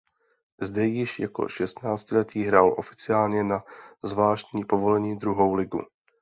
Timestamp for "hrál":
2.43-2.75